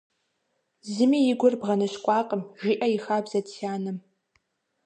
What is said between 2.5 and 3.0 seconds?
жиӏэ и